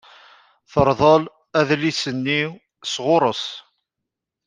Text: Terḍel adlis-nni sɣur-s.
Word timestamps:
Terḍel 0.71 1.23
adlis-nni 1.59 2.41
sɣur-s. 2.93 3.43